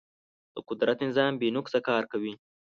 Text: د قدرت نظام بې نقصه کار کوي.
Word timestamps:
د 0.53 0.55
قدرت 0.69 0.97
نظام 1.07 1.31
بې 1.39 1.49
نقصه 1.57 1.79
کار 1.87 2.03
کوي. 2.11 2.33